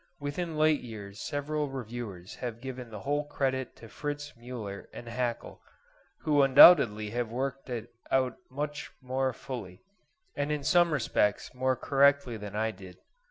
[0.19, 5.59] Within late years several reviewers have given the whole credit to Fritz Muller and Hackel,
[6.21, 9.83] who undoubtedly have worked it out much more fully,
[10.35, 12.97] and in some respects more correctly than I did.